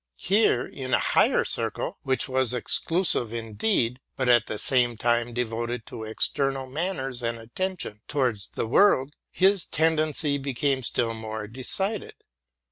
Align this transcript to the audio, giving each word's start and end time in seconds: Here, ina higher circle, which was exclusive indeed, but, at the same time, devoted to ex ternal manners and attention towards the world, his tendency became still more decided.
Here, 0.17 0.67
ina 0.67 0.97
higher 0.97 1.45
circle, 1.45 1.99
which 2.01 2.27
was 2.27 2.55
exclusive 2.55 3.31
indeed, 3.31 3.99
but, 4.15 4.27
at 4.27 4.47
the 4.47 4.57
same 4.57 4.97
time, 4.97 5.31
devoted 5.31 5.85
to 5.85 6.07
ex 6.07 6.27
ternal 6.27 6.67
manners 6.67 7.21
and 7.21 7.37
attention 7.37 8.01
towards 8.07 8.49
the 8.49 8.65
world, 8.65 9.13
his 9.29 9.63
tendency 9.63 10.39
became 10.39 10.81
still 10.81 11.13
more 11.13 11.45
decided. 11.45 12.15